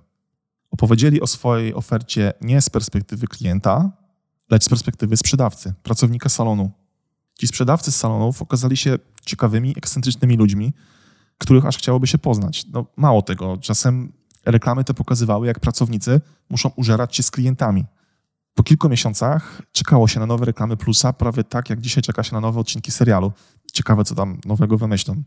Opowiedzieli 0.70 1.20
o 1.20 1.26
swojej 1.26 1.74
ofercie 1.74 2.32
nie 2.40 2.60
z 2.60 2.70
perspektywy 2.70 3.26
klienta, 3.26 3.92
lecz 4.50 4.64
z 4.64 4.68
perspektywy 4.68 5.16
sprzedawcy, 5.16 5.74
pracownika 5.82 6.28
salonu, 6.28 6.70
Ci 7.40 7.46
sprzedawcy 7.46 7.92
z 7.92 7.96
salonów 7.96 8.42
okazali 8.42 8.76
się 8.76 8.98
ciekawymi, 9.24 9.74
ekscentrycznymi 9.76 10.36
ludźmi, 10.36 10.72
których 11.38 11.66
aż 11.66 11.76
chciałoby 11.78 12.06
się 12.06 12.18
poznać. 12.18 12.66
No, 12.72 12.86
mało 12.96 13.22
tego, 13.22 13.56
czasem 13.56 14.12
reklamy 14.46 14.84
te 14.84 14.94
pokazywały, 14.94 15.46
jak 15.46 15.60
pracownicy 15.60 16.20
muszą 16.50 16.70
użerać 16.76 17.16
się 17.16 17.22
z 17.22 17.30
klientami. 17.30 17.84
Po 18.54 18.62
kilku 18.62 18.88
miesiącach 18.88 19.62
czekało 19.72 20.08
się 20.08 20.20
na 20.20 20.26
nowe 20.26 20.44
reklamy 20.44 20.76
Plusa, 20.76 21.12
prawie 21.12 21.44
tak 21.44 21.70
jak 21.70 21.80
dzisiaj 21.80 22.02
czeka 22.02 22.22
się 22.22 22.34
na 22.34 22.40
nowe 22.40 22.60
odcinki 22.60 22.90
serialu. 22.90 23.32
Ciekawe, 23.72 24.04
co 24.04 24.14
tam 24.14 24.40
nowego 24.44 24.78
wymyślą. 24.78 25.22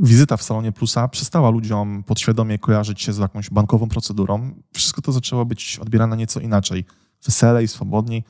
Wizyta 0.00 0.36
w 0.36 0.42
salonie 0.42 0.72
Plusa 0.72 1.08
przestała 1.08 1.50
ludziom 1.50 2.02
podświadomie 2.02 2.58
kojarzyć 2.58 3.02
się 3.02 3.12
z 3.12 3.18
jakąś 3.18 3.50
bankową 3.50 3.88
procedurą. 3.88 4.62
Wszystko 4.72 5.02
to 5.02 5.12
zaczęło 5.12 5.44
być 5.44 5.78
odbierane 5.78 6.16
nieco 6.16 6.40
inaczej, 6.40 6.84
weselej, 7.24 7.68
swobodniej. 7.68 8.24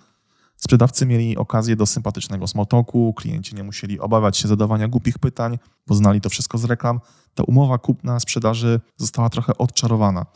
Sprzedawcy 0.61 1.07
mieli 1.07 1.37
okazję 1.37 1.77
do 1.77 1.87
sympatycznego 1.87 2.47
smalltalku, 2.47 3.15
klienci 3.15 3.55
nie 3.55 3.65
musieli 3.65 4.01
obawiać 4.01 4.37
się 4.37 4.49
zadawania 4.49 4.89
głupich 4.89 5.19
pytań, 5.19 5.59
bo 5.87 5.95
znali 5.95 6.21
to 6.21 6.31
wszystko 6.31 6.59
z 6.59 6.65
reklam. 6.65 7.01
Ta 7.35 7.43
umowa 7.43 7.79
kupna 7.79 8.21
sprzedaży 8.21 8.81
została 8.97 9.31
trochę 9.31 9.59
odczarowana. 9.59 10.27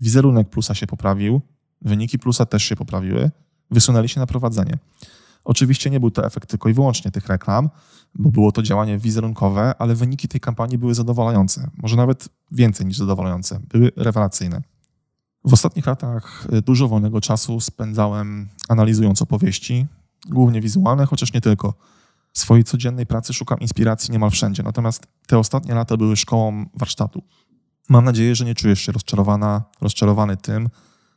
Wizerunek 0.00 0.50
Plusa 0.50 0.74
się 0.74 0.86
poprawił, 0.86 1.40
wyniki 1.82 2.18
Plusa 2.18 2.46
też 2.46 2.64
się 2.64 2.76
poprawiły, 2.76 3.30
wysunęli 3.70 4.08
się 4.08 4.20
na 4.20 4.26
prowadzenie. 4.26 4.78
Oczywiście 5.44 5.90
nie 5.90 6.00
był 6.00 6.10
to 6.10 6.26
efekt 6.26 6.50
tylko 6.50 6.68
i 6.68 6.72
wyłącznie 6.72 7.10
tych 7.10 7.26
reklam, 7.26 7.70
bo 8.14 8.30
było 8.30 8.52
to 8.52 8.62
działanie 8.62 8.98
wizerunkowe, 8.98 9.74
ale 9.78 9.94
wyniki 9.94 10.28
tej 10.28 10.40
kampanii 10.40 10.78
były 10.78 10.94
zadowalające, 10.94 11.70
może 11.82 11.96
nawet 11.96 12.28
więcej 12.50 12.86
niż 12.86 12.96
zadowalające, 12.96 13.60
były 13.68 13.92
rewelacyjne. 13.96 14.62
W 15.44 15.52
ostatnich 15.52 15.86
latach 15.86 16.46
y, 16.52 16.62
dużo 16.62 16.88
wolnego 16.88 17.20
czasu 17.20 17.60
spędzałem 17.60 18.48
analizując 18.68 19.22
opowieści, 19.22 19.86
głównie 20.28 20.60
wizualne, 20.60 21.06
chociaż 21.06 21.32
nie 21.32 21.40
tylko. 21.40 21.74
W 22.32 22.38
swojej 22.38 22.64
codziennej 22.64 23.06
pracy 23.06 23.32
szukam 23.32 23.58
inspiracji 23.60 24.12
niemal 24.12 24.30
wszędzie, 24.30 24.62
natomiast 24.62 25.06
te 25.26 25.38
ostatnie 25.38 25.74
lata 25.74 25.96
były 25.96 26.16
szkołą 26.16 26.66
warsztatu. 26.74 27.22
Mam 27.88 28.04
nadzieję, 28.04 28.34
że 28.34 28.44
nie 28.44 28.54
czujesz 28.54 28.80
się 28.80 28.92
rozczarowana, 28.92 29.62
rozczarowany 29.80 30.36
tym, 30.36 30.68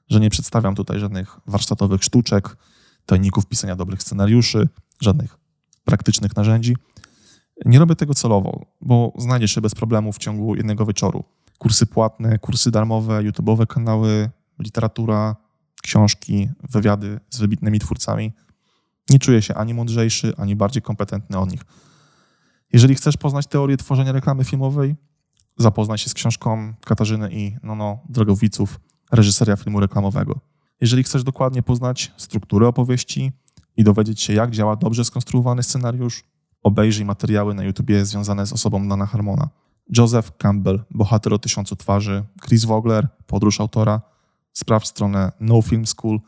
że 0.09 0.19
nie 0.19 0.29
przedstawiam 0.29 0.75
tutaj 0.75 0.99
żadnych 0.99 1.39
warsztatowych 1.47 2.03
sztuczek, 2.03 2.57
tajników 3.05 3.45
pisania 3.45 3.75
dobrych 3.75 4.03
scenariuszy, 4.03 4.69
żadnych 5.01 5.37
praktycznych 5.85 6.35
narzędzi. 6.35 6.75
Nie 7.65 7.79
robię 7.79 7.95
tego 7.95 8.13
celowo, 8.13 8.65
bo 8.81 9.13
znajdziesz 9.17 9.51
się 9.51 9.61
bez 9.61 9.75
problemu 9.75 10.13
w 10.13 10.17
ciągu 10.17 10.55
jednego 10.55 10.85
wieczoru. 10.85 11.23
Kursy 11.57 11.85
płatne, 11.85 12.39
kursy 12.39 12.71
darmowe, 12.71 13.23
YouTube'owe 13.23 13.67
kanały, 13.67 14.29
literatura, 14.59 15.35
książki, 15.81 16.49
wywiady 16.69 17.19
z 17.29 17.39
wybitnymi 17.39 17.79
twórcami. 17.79 18.33
Nie 19.09 19.19
czuję 19.19 19.41
się 19.41 19.53
ani 19.53 19.73
mądrzejszy, 19.73 20.33
ani 20.37 20.55
bardziej 20.55 20.81
kompetentny 20.81 21.37
od 21.37 21.51
nich. 21.51 21.61
Jeżeli 22.73 22.95
chcesz 22.95 23.17
poznać 23.17 23.47
teorię 23.47 23.77
tworzenia 23.77 24.11
reklamy 24.11 24.43
filmowej, 24.43 24.95
zapoznaj 25.57 25.97
się 25.97 26.09
z 26.09 26.13
książką 26.13 26.73
Katarzyny 26.85 27.29
i 27.31 27.57
Nono 27.63 27.99
Drogowiców, 28.09 28.79
reżyseria 29.11 29.55
filmu 29.55 29.79
reklamowego. 29.79 30.39
Jeżeli 30.81 31.03
chcesz 31.03 31.23
dokładnie 31.23 31.63
poznać 31.63 32.11
strukturę 32.17 32.67
opowieści 32.67 33.31
i 33.77 33.83
dowiedzieć 33.83 34.21
się, 34.21 34.33
jak 34.33 34.51
działa 34.51 34.75
dobrze 34.75 35.05
skonstruowany 35.05 35.63
scenariusz, 35.63 36.23
obejrzyj 36.63 37.05
materiały 37.05 37.53
na 37.53 37.63
YouTubie 37.63 38.05
związane 38.05 38.45
z 38.45 38.53
osobą 38.53 38.87
Dana 38.87 39.05
Harmona. 39.05 39.49
Joseph 39.97 40.31
Campbell, 40.37 40.83
bohater 40.91 41.33
o 41.33 41.39
tysiącu 41.39 41.75
twarzy, 41.75 42.23
Chris 42.45 42.65
Vogler, 42.65 43.07
podróż 43.27 43.59
autora, 43.59 44.01
sprawdź 44.53 44.87
stronę 44.87 45.31
No 45.39 45.61
Film 45.61 45.85
School, 45.85 46.19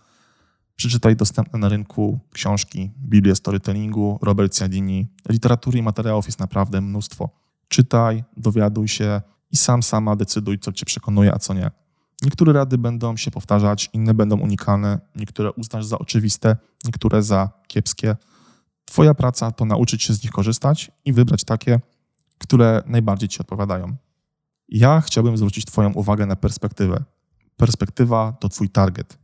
przeczytaj 0.76 1.16
dostępne 1.16 1.60
na 1.60 1.70
rynku 1.70 2.20
książki, 2.34 2.92
Biblię 3.00 3.36
storytellingu, 3.36 4.20
Robert 4.22 4.54
Cialdini, 4.58 5.08
literatury 5.30 5.80
i 5.80 5.82
materiałów 5.82 6.26
jest 6.26 6.40
naprawdę 6.40 6.82
mnóstwo. 6.82 7.30
Czytaj, 7.68 8.24
dowiaduj 8.38 8.88
się 8.88 9.22
i 9.52 9.58
sam 9.58 9.84
sama 9.84 10.16
decyduj, 10.16 10.60
co 10.60 10.72
cię 10.72 10.86
przekonuje, 10.86 11.34
a 11.34 11.40
co 11.40 11.54
nie. 11.54 11.72
Niektóre 12.24 12.54
rady 12.54 12.78
będą 12.78 13.18
się 13.18 13.32
powtarzać, 13.32 13.90
inne 13.94 14.14
będą 14.14 14.40
unikalne, 14.40 15.00
niektóre 15.16 15.52
uznasz 15.52 15.86
za 15.86 16.00
oczywiste, 16.00 16.58
niektóre 16.86 17.24
za 17.24 17.50
kiepskie. 17.68 18.16
Twoja 18.86 19.14
praca 19.14 19.52
to 19.52 19.66
nauczyć 19.66 20.04
się 20.04 20.14
z 20.14 20.24
nich 20.24 20.32
korzystać 20.32 20.92
i 21.06 21.14
wybrać 21.14 21.44
takie, 21.44 21.80
które 22.38 22.84
najbardziej 22.86 23.30
Ci 23.30 23.40
odpowiadają. 23.40 23.96
Ja 24.70 25.02
chciałbym 25.02 25.38
zwrócić 25.38 25.66
Twoją 25.66 25.94
uwagę 25.94 26.26
na 26.26 26.36
perspektywę. 26.36 27.04
Perspektywa 27.58 28.38
to 28.40 28.50
Twój 28.50 28.70
target. 28.70 29.18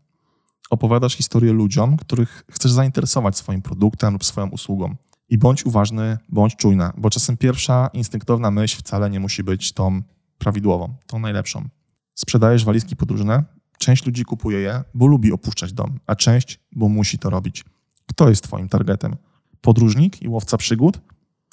Opowiadasz 0.70 1.15
historię 1.15 1.53
ludziom, 1.53 1.98
których 1.98 2.43
chcesz 2.51 2.72
zainteresować 2.72 3.38
swoim 3.38 3.62
produktem 3.62 4.13
lub 4.13 4.25
swoją 4.25 4.50
usługą. 4.50 4.96
I 5.29 5.38
bądź 5.38 5.65
uważny, 5.65 6.17
bądź 6.29 6.55
czujna, 6.55 6.93
bo 6.98 7.10
czasem 7.10 7.38
pierwsza 7.38 7.89
instynktowna 7.93 8.51
myśl 8.51 8.77
wcale 8.77 9.10
nie 9.10 9.20
musi 9.20 9.43
być 9.43 9.74
tą 9.74 10.01
prawidłową, 10.38 10.96
tą 11.08 11.20
najlepszą. 11.20 11.70
Sprzedajesz 12.15 12.65
walizki 12.65 12.96
podróżne, 12.96 13.43
część 13.77 14.05
ludzi 14.05 14.25
kupuje 14.25 14.60
je, 14.60 14.84
bo 14.93 15.08
lubi 15.08 15.32
opuszczać 15.32 15.74
dom, 15.74 16.00
a 16.08 16.15
część, 16.15 16.60
bo 16.72 16.89
musi 16.89 17.20
to 17.20 17.29
robić. 17.29 17.65
Kto 18.05 18.29
jest 18.29 18.43
Twoim 18.43 18.70
targetem? 18.70 19.15
Podróżnik 19.62 20.22
i 20.22 20.27
łowca 20.27 20.58
przygód? 20.58 21.01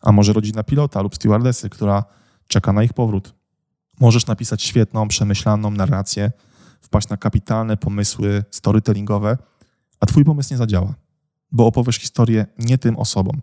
A 0.03 0.13
może 0.13 0.33
rodzina 0.33 0.63
pilota 0.63 1.03
lub 1.03 1.15
stewardesy, 1.15 1.69
która 1.71 2.05
czeka 2.49 2.73
na 2.73 2.83
ich 2.83 2.93
powrót? 2.93 3.35
Możesz 4.01 4.27
napisać 4.27 4.63
świetną, 4.63 5.09
przemyślaną 5.09 5.71
narrację, 5.71 6.33
wpaść 6.81 7.09
na 7.09 7.17
kapitalne 7.17 7.77
pomysły 7.77 8.45
storytellingowe, 8.51 9.39
a 10.01 10.07
Twój 10.07 10.25
pomysł 10.25 10.55
nie 10.55 10.59
zadziała, 10.59 10.95
bo 11.53 11.67
opowiesz 11.67 11.97
historię 11.97 12.47
nie 12.59 12.79
tym 12.79 12.97
osobom. 12.97 13.41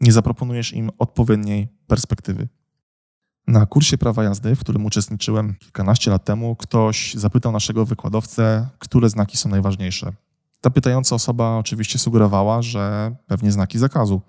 Nie 0.00 0.12
zaproponujesz 0.12 0.72
im 0.72 0.90
odpowiedniej 0.98 1.68
perspektywy. 1.86 2.48
Na 3.46 3.66
kursie 3.66 3.98
prawa 3.98 4.24
jazdy, 4.24 4.56
w 4.56 4.60
którym 4.60 4.86
uczestniczyłem 4.86 5.54
kilkanaście 5.54 6.10
lat 6.10 6.24
temu, 6.24 6.56
ktoś 6.56 7.14
zapytał 7.14 7.52
naszego 7.52 7.86
wykładowcę, 7.86 8.68
które 8.78 9.08
znaki 9.08 9.36
są 9.36 9.48
najważniejsze. 9.48 10.12
Ta 10.60 10.70
pytająca 10.70 11.14
osoba 11.14 11.56
oczywiście 11.56 11.98
sugerowała, 11.98 12.62
że 12.62 13.14
pewnie 13.26 13.52
znaki 13.52 13.78
zakazu. 13.78 14.20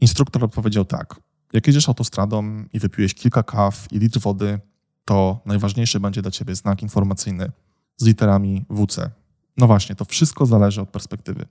Instruktor 0.00 0.44
odpowiedział 0.44 0.84
tak. 0.84 1.20
Jak 1.52 1.66
jedziesz 1.66 1.88
autostradą 1.88 2.64
i 2.72 2.78
wypiłeś 2.78 3.14
kilka 3.14 3.42
kaw 3.42 3.92
i 3.92 3.98
litr 3.98 4.20
wody, 4.20 4.60
to 5.04 5.40
najważniejszy 5.46 6.00
będzie 6.00 6.22
dla 6.22 6.30
ciebie 6.30 6.54
znak 6.54 6.82
informacyjny 6.82 7.52
z 7.96 8.06
literami 8.06 8.64
WC. 8.70 9.10
No 9.56 9.66
właśnie, 9.66 9.94
to 9.96 10.04
wszystko 10.04 10.46
zależy 10.46 10.80
od 10.80 10.88
perspektywy. 10.90 11.46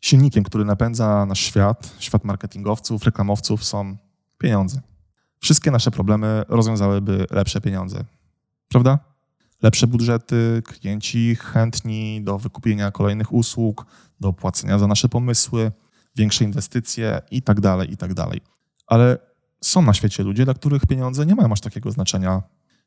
Silnikiem, 0.00 0.44
który 0.44 0.64
napędza 0.64 1.26
nasz 1.26 1.40
świat, 1.40 1.96
świat 1.98 2.24
marketingowców, 2.24 3.04
reklamowców 3.04 3.64
są 3.64 3.96
pieniądze. 4.38 4.80
Wszystkie 5.38 5.70
nasze 5.70 5.90
problemy 5.90 6.44
rozwiązałyby 6.48 7.26
lepsze 7.30 7.60
pieniądze. 7.60 8.04
Prawda? 8.68 8.98
Lepsze 9.62 9.86
budżety, 9.86 10.62
klienci 10.66 11.36
chętni 11.40 12.22
do 12.24 12.38
wykupienia 12.38 12.90
kolejnych 12.90 13.32
usług, 13.32 13.86
do 14.20 14.32
płacenia 14.32 14.78
za 14.78 14.86
nasze 14.86 15.08
pomysły, 15.08 15.72
większe 16.16 16.44
inwestycje 16.44 17.20
i 17.30 17.42
tak 17.42 17.60
dalej, 17.60 17.92
i 17.92 17.96
tak 17.96 18.14
dalej. 18.14 18.40
Ale 18.86 19.18
są 19.60 19.82
na 19.82 19.94
świecie 19.94 20.22
ludzie, 20.22 20.44
dla 20.44 20.54
których 20.54 20.86
pieniądze 20.86 21.26
nie 21.26 21.34
mają 21.34 21.52
aż 21.52 21.60
takiego 21.60 21.90
znaczenia. 21.90 22.42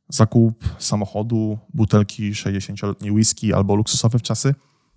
Zakup 0.09 0.63
samochodu, 0.79 1.57
butelki 1.73 2.33
60-letniej 2.33 3.11
whisky 3.11 3.53
albo 3.53 3.75
luksusowe 3.75 4.19
czasy 4.19 4.55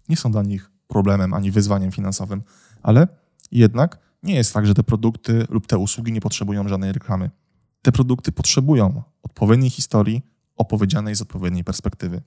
nie 0.09 0.17
są 0.17 0.33
dla 0.33 0.43
nich 0.43 0.71
problemem 0.89 1.35
ani 1.35 1.51
wyzwaniem 1.51 1.93
finansowym, 1.93 2.43
ale 2.83 3.09
jednak 3.53 3.99
nie 4.23 4.35
jest 4.35 4.55
tak, 4.55 4.67
że 4.67 4.75
te 4.75 4.83
produkty 4.83 5.47
lub 5.51 5.67
te 5.67 5.79
usługi 5.79 6.13
nie 6.13 6.21
potrzebują 6.21 6.69
żadnej 6.69 6.93
reklamy. 6.93 7.31
Te 7.83 7.93
produkty 7.93 8.33
potrzebują 8.33 9.03
odpowiedniej 9.23 9.71
historii 9.71 10.23
opowiedzianej 10.57 11.15
z 11.15 11.23
odpowiedniej 11.23 11.65
perspektywy. 11.65 12.23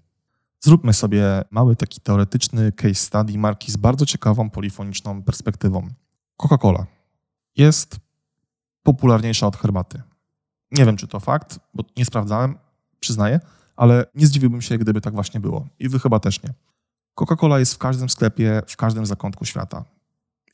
Zróbmy 0.63 0.93
sobie 0.93 1.41
mały 1.51 1.75
taki 1.75 2.01
teoretyczny 2.01 2.71
case 2.71 2.95
study 2.95 3.37
marki 3.37 3.71
z 3.71 3.77
bardzo 3.77 4.05
ciekawą 4.05 4.49
polifoniczną 4.49 5.23
perspektywą. 5.23 5.89
Coca-Cola 6.41 6.85
jest 7.57 7.99
popularniejsza 8.83 9.47
od 9.47 9.57
herbaty. 9.57 10.01
Nie 10.71 10.85
wiem, 10.85 10.97
czy 10.97 11.07
to 11.07 11.19
fakt, 11.19 11.59
bo 11.73 11.83
nie 11.97 12.05
sprawdzałem, 12.05 12.57
przyznaję, 12.99 13.39
ale 13.75 14.05
nie 14.15 14.27
zdziwiłbym 14.27 14.61
się, 14.61 14.77
gdyby 14.77 15.01
tak 15.01 15.13
właśnie 15.13 15.39
było. 15.39 15.67
I 15.79 15.89
wy 15.89 15.99
chyba 15.99 16.19
też 16.19 16.43
nie. 16.43 16.53
Coca-Cola 17.15 17.59
jest 17.59 17.73
w 17.73 17.77
każdym 17.77 18.09
sklepie, 18.09 18.61
w 18.67 18.77
każdym 18.77 19.05
zakątku 19.05 19.45
świata. 19.45 19.85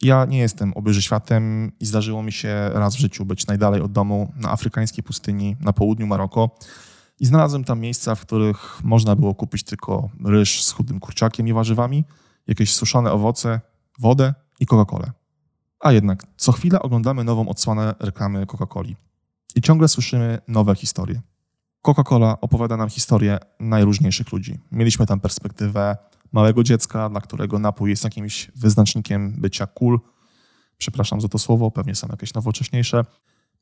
Ja 0.01 0.25
nie 0.25 0.37
jestem 0.37 0.73
obyży 0.73 1.01
światem 1.01 1.71
i 1.79 1.85
zdarzyło 1.85 2.23
mi 2.23 2.31
się 2.31 2.69
raz 2.73 2.95
w 2.95 2.99
życiu 2.99 3.25
być 3.25 3.47
najdalej 3.47 3.81
od 3.81 3.91
domu 3.91 4.31
na 4.35 4.51
afrykańskiej 4.51 5.03
pustyni 5.03 5.55
na 5.59 5.73
południu 5.73 6.07
Maroko 6.07 6.49
i 7.19 7.25
znalazłem 7.25 7.63
tam 7.63 7.79
miejsca, 7.79 8.15
w 8.15 8.21
których 8.21 8.83
można 8.83 9.15
było 9.15 9.35
kupić 9.35 9.63
tylko 9.63 10.09
ryż 10.25 10.63
z 10.63 10.71
chudym 10.71 10.99
kurczakiem 10.99 11.47
i 11.47 11.53
warzywami, 11.53 12.03
jakieś 12.47 12.73
suszone 12.75 13.11
owoce, 13.11 13.61
wodę 13.99 14.33
i 14.59 14.65
Coca-Colę. 14.65 15.11
A 15.79 15.91
jednak 15.91 16.23
co 16.37 16.51
chwilę 16.51 16.81
oglądamy 16.81 17.23
nową 17.23 17.49
odsłonę 17.49 17.95
reklamy 17.99 18.45
Coca-Coli 18.45 18.95
i 19.55 19.61
ciągle 19.61 19.87
słyszymy 19.87 20.39
nowe 20.47 20.75
historie. 20.75 21.21
Coca-Cola 21.81 22.37
opowiada 22.41 22.77
nam 22.77 22.89
historię 22.89 23.39
najróżniejszych 23.59 24.31
ludzi. 24.31 24.59
Mieliśmy 24.71 25.05
tam 25.05 25.19
perspektywę 25.19 25.97
małego 26.31 26.63
dziecka, 26.63 27.09
dla 27.09 27.21
którego 27.21 27.59
napój 27.59 27.89
jest 27.89 28.03
jakimś 28.03 28.51
wyznacznikiem 28.55 29.33
bycia 29.37 29.67
cool. 29.67 29.99
Przepraszam 30.77 31.21
za 31.21 31.27
to 31.27 31.39
słowo, 31.39 31.71
pewnie 31.71 31.95
są 31.95 32.07
jakieś 32.07 32.33
nowocześniejsze. 32.33 33.05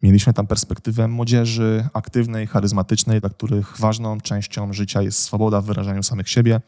Mieliśmy 0.06 0.34
tam 0.34 0.48
perspektywę 0.48 1.08
młodzieży 1.08 1.88
aktywnej, 1.94 2.48
charyzmatycznej, 2.48 3.20
dla 3.20 3.30
których 3.30 3.78
ważną 3.80 4.22
częścią 4.22 4.74
życia 4.74 5.02
jest 5.02 5.20
swoboda 5.20 5.62
w 5.62 5.66
wyrażaniu 5.66 6.04
samych 6.04 6.30
siebie. 6.30 6.62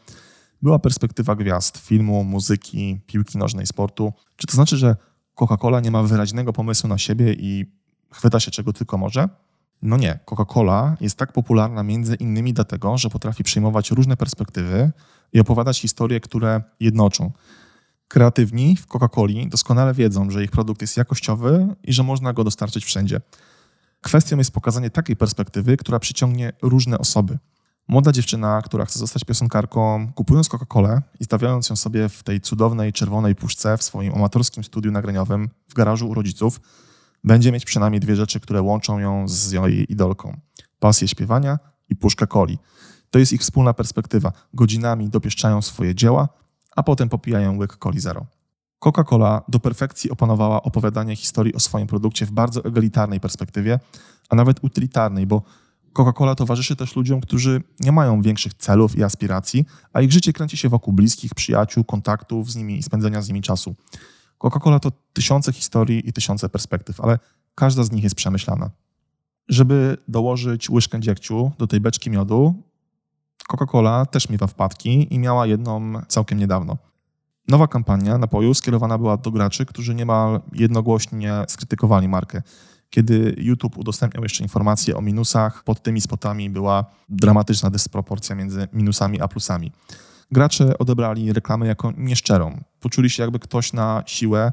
Była 0.62 0.78
perspektywa 0.78 1.36
gwiazd 1.36 1.78
filmu, 1.78 2.24
muzyki, 2.24 3.00
piłki 3.06 3.38
nożnej, 3.38 3.66
sportu. 3.66 4.12
Czy 4.36 4.46
to 4.46 4.54
znaczy, 4.54 4.76
że 4.76 4.96
Coca-Cola 5.34 5.82
nie 5.82 5.90
ma 5.90 6.02
wyraźnego 6.02 6.52
pomysłu 6.52 6.88
na 6.88 6.98
siebie 6.98 7.32
i 7.32 7.66
chwyta 8.12 8.40
się 8.40 8.50
czego 8.50 8.72
tylko 8.72 8.98
może? 8.98 9.28
No 9.82 9.96
nie, 9.96 10.18
Coca-Cola 10.26 10.96
jest 11.00 11.16
tak 11.16 11.32
popularna 11.32 11.82
między 11.82 12.14
innymi 12.14 12.52
dlatego, 12.52 12.98
że 12.98 13.10
potrafi 13.10 13.44
przyjmować 13.44 13.90
różne 13.90 14.16
perspektywy 14.16 14.90
i 15.32 15.40
opowiadać 15.40 15.80
historie, 15.80 16.20
które 16.20 16.62
jednoczą. 16.80 17.32
Kreatywni 18.08 18.76
w 18.76 18.86
Coca-Coli 18.86 19.48
doskonale 19.48 19.94
wiedzą, 19.94 20.30
że 20.30 20.44
ich 20.44 20.50
produkt 20.50 20.80
jest 20.80 20.96
jakościowy 20.96 21.74
i 21.84 21.92
że 21.92 22.02
można 22.02 22.32
go 22.32 22.44
dostarczyć 22.44 22.84
wszędzie. 22.84 23.20
Kwestią 24.00 24.38
jest 24.38 24.50
pokazanie 24.50 24.90
takiej 24.90 25.16
perspektywy, 25.16 25.76
która 25.76 25.98
przyciągnie 25.98 26.52
różne 26.62 26.98
osoby. 26.98 27.38
Młoda 27.88 28.12
dziewczyna, 28.12 28.62
która 28.62 28.84
chce 28.84 28.98
zostać 28.98 29.24
piosenkarką, 29.24 30.12
kupując 30.14 30.48
Coca-Colę 30.48 31.00
i 31.20 31.24
stawiając 31.24 31.70
ją 31.70 31.76
sobie 31.76 32.08
w 32.08 32.22
tej 32.22 32.40
cudownej 32.40 32.92
czerwonej 32.92 33.34
puszce 33.34 33.76
w 33.76 33.82
swoim 33.82 34.14
amatorskim 34.14 34.64
studiu 34.64 34.92
nagraniowym 34.92 35.48
w 35.68 35.74
garażu 35.74 36.08
u 36.08 36.14
rodziców, 36.14 36.60
będzie 37.24 37.52
mieć 37.52 37.64
przynajmniej 37.64 38.00
dwie 38.00 38.16
rzeczy, 38.16 38.40
które 38.40 38.62
łączą 38.62 38.98
ją 38.98 39.28
z 39.28 39.52
jej 39.52 39.92
idolką: 39.92 40.40
pasję 40.78 41.08
śpiewania 41.08 41.58
i 41.88 41.96
puszkę 41.96 42.26
coli. 42.26 42.58
To 43.10 43.18
jest 43.18 43.32
ich 43.32 43.40
wspólna 43.40 43.74
perspektywa. 43.74 44.32
Godzinami 44.54 45.08
dopieszczają 45.08 45.62
swoje 45.62 45.94
dzieła, 45.94 46.28
a 46.78 46.82
potem 46.82 47.08
popijają 47.08 47.58
łyk 47.58 47.76
coli 47.76 48.00
zero. 48.00 48.26
Coca-Cola 48.78 49.40
do 49.48 49.60
perfekcji 49.60 50.10
opanowała 50.10 50.62
opowiadanie 50.62 51.16
historii 51.16 51.54
o 51.54 51.60
swoim 51.60 51.86
produkcie 51.86 52.26
w 52.26 52.30
bardzo 52.30 52.64
egalitarnej 52.64 53.20
perspektywie, 53.20 53.80
a 54.28 54.36
nawet 54.36 54.64
utylitarnej, 54.64 55.26
bo 55.26 55.42
Coca-Cola 55.92 56.34
towarzyszy 56.34 56.76
też 56.76 56.96
ludziom, 56.96 57.20
którzy 57.20 57.62
nie 57.80 57.92
mają 57.92 58.22
większych 58.22 58.54
celów 58.54 58.96
i 58.96 59.02
aspiracji, 59.02 59.64
a 59.92 60.00
ich 60.00 60.12
życie 60.12 60.32
kręci 60.32 60.56
się 60.56 60.68
wokół 60.68 60.94
bliskich, 60.94 61.34
przyjaciół, 61.34 61.84
kontaktów 61.84 62.50
z 62.50 62.56
nimi 62.56 62.78
i 62.78 62.82
spędzenia 62.82 63.22
z 63.22 63.28
nimi 63.28 63.42
czasu. 63.42 63.74
Coca-Cola 64.38 64.80
to 64.80 64.92
tysiące 65.12 65.52
historii 65.52 66.08
i 66.08 66.12
tysiące 66.12 66.48
perspektyw, 66.48 67.00
ale 67.00 67.18
każda 67.54 67.84
z 67.84 67.92
nich 67.92 68.04
jest 68.04 68.16
przemyślana. 68.16 68.70
Żeby 69.48 69.96
dołożyć 70.08 70.70
łyżkę 70.70 71.00
dziegciu 71.00 71.52
do 71.58 71.66
tej 71.66 71.80
beczki 71.80 72.10
miodu, 72.10 72.54
Coca-Cola 73.48 74.06
też 74.06 74.28
miewa 74.28 74.46
wpadki 74.46 75.14
i 75.14 75.18
miała 75.18 75.46
jedną 75.46 75.92
całkiem 76.08 76.38
niedawno. 76.38 76.76
Nowa 77.48 77.66
kampania 77.66 78.18
napoju 78.18 78.54
skierowana 78.54 78.98
była 78.98 79.16
do 79.16 79.30
graczy, 79.30 79.66
którzy 79.66 79.94
niemal 79.94 80.40
jednogłośnie 80.52 81.44
skrytykowali 81.48 82.08
markę. 82.08 82.42
Kiedy 82.90 83.34
YouTube 83.38 83.78
udostępniał 83.78 84.22
jeszcze 84.22 84.42
informacje 84.42 84.96
o 84.96 85.00
minusach, 85.00 85.64
pod 85.64 85.82
tymi 85.82 86.00
spotami 86.00 86.50
była 86.50 86.84
dramatyczna 87.08 87.70
dysproporcja 87.70 88.36
między 88.36 88.68
minusami 88.72 89.20
a 89.20 89.28
plusami. 89.28 89.72
Gracze 90.30 90.78
odebrali 90.78 91.32
reklamę 91.32 91.66
jako 91.66 91.92
nieszczerą. 91.96 92.60
Poczuli 92.80 93.10
się 93.10 93.22
jakby 93.22 93.38
ktoś 93.38 93.72
na 93.72 94.02
siłę, 94.06 94.52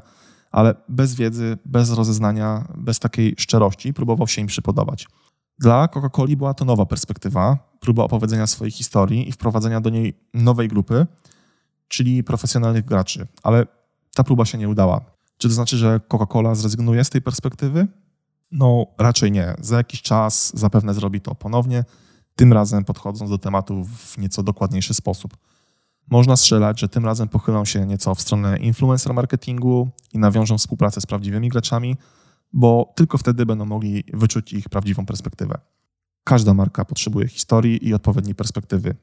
ale 0.50 0.74
bez 0.88 1.14
wiedzy, 1.14 1.58
bez 1.64 1.90
rozeznania, 1.90 2.64
bez 2.76 2.98
takiej 2.98 3.34
szczerości 3.38 3.94
próbował 3.94 4.28
się 4.28 4.40
im 4.40 4.46
przypodobać. 4.46 5.08
Dla 5.58 5.88
Coca-Coli 5.88 6.36
była 6.36 6.54
to 6.54 6.64
nowa 6.64 6.86
perspektywa, 6.86 7.58
próba 7.80 8.04
opowiedzenia 8.04 8.46
swojej 8.46 8.72
historii 8.72 9.28
i 9.28 9.32
wprowadzenia 9.32 9.80
do 9.80 9.90
niej 9.90 10.20
nowej 10.34 10.68
grupy, 10.68 11.06
czyli 11.88 12.24
profesjonalnych 12.24 12.84
graczy. 12.84 13.26
Ale 13.42 13.66
ta 14.14 14.24
próba 14.24 14.44
się 14.44 14.58
nie 14.58 14.68
udała. 14.68 15.00
Czy 15.38 15.48
to 15.48 15.54
znaczy, 15.54 15.76
że 15.76 16.00
Coca-Cola 16.08 16.54
zrezygnuje 16.54 17.04
z 17.04 17.10
tej 17.10 17.22
perspektywy? 17.22 17.86
No, 18.52 18.86
raczej 18.98 19.32
nie. 19.32 19.54
Za 19.60 19.76
jakiś 19.76 20.02
czas 20.02 20.52
zapewne 20.58 20.94
zrobi 20.94 21.20
to 21.20 21.34
ponownie, 21.34 21.84
tym 22.36 22.52
razem 22.52 22.84
podchodząc 22.84 23.30
do 23.30 23.38
tematu 23.38 23.84
w 23.84 24.18
nieco 24.18 24.42
dokładniejszy 24.42 24.94
sposób. 24.94 25.36
Można 26.10 26.36
strzelać, 26.36 26.80
że 26.80 26.88
tym 26.88 27.04
razem 27.04 27.28
pochylą 27.28 27.64
się 27.64 27.86
nieco 27.86 28.14
w 28.14 28.20
stronę 28.20 28.58
influencer 28.58 29.14
marketingu 29.14 29.88
i 30.12 30.18
nawiążą 30.18 30.58
współpracę 30.58 31.00
z 31.00 31.06
prawdziwymi 31.06 31.48
graczami, 31.48 31.96
bo 32.56 32.92
tylko 32.94 33.18
wtedy 33.18 33.46
będą 33.46 33.64
mogli 33.64 34.04
wyczuć 34.12 34.52
ich 34.52 34.68
prawdziwą 34.68 35.06
perspektywę. 35.06 35.58
Każda 36.24 36.54
marka 36.54 36.84
potrzebuje 36.84 37.28
historii 37.28 37.88
i 37.88 37.94
odpowiedniej 37.94 38.34
perspektywy. 38.34 38.94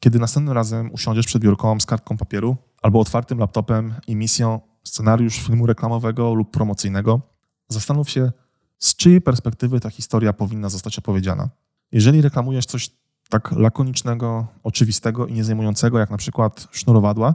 Kiedy 0.00 0.18
następnym 0.18 0.54
razem 0.54 0.92
usiądziesz 0.92 1.26
przed 1.26 1.42
biurką 1.42 1.80
z 1.80 1.86
kartką 1.86 2.16
papieru 2.16 2.56
albo 2.82 3.00
otwartym 3.00 3.38
laptopem 3.38 3.94
i 4.06 4.16
misją 4.16 4.60
scenariusz 4.84 5.36
filmu 5.46 5.66
reklamowego 5.66 6.34
lub 6.34 6.50
promocyjnego, 6.50 7.20
zastanów 7.68 8.10
się, 8.10 8.32
z 8.78 8.96
czyjej 8.96 9.20
perspektywy 9.20 9.80
ta 9.80 9.90
historia 9.90 10.32
powinna 10.32 10.68
zostać 10.68 10.98
opowiedziana. 10.98 11.48
Jeżeli 11.92 12.22
reklamujesz 12.22 12.66
coś 12.66 12.90
tak 13.28 13.52
lakonicznego, 13.52 14.46
oczywistego 14.62 15.26
i 15.26 15.32
niezajmującego, 15.32 15.98
jak 15.98 16.10
na 16.10 16.16
przykład 16.16 16.68
sznurowadła, 16.72 17.34